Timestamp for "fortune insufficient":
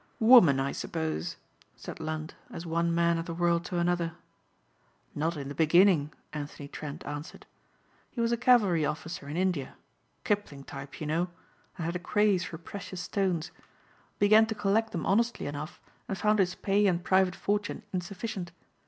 17.35-18.51